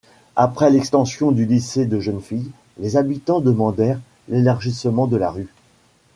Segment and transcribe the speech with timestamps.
[0.35, 5.53] Après l'extension du lycée de jeunes filles, les habitants demandèrent l'élargissement de la rue.